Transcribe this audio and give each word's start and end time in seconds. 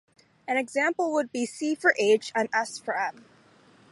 An 0.47 0.57
example 0.57 1.11
would 1.13 1.31
be 1.31 1.45
"C" 1.45 1.75
for 1.75 1.93
"H" 1.99 2.31
and 2.33 2.49
"S" 2.55 2.79
for 2.79 2.97
"M". 2.97 3.23